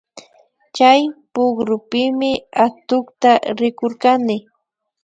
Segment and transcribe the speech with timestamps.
[0.75, 1.01] Chay
[1.33, 2.31] pukrupimi
[2.65, 4.37] atukta rikurkani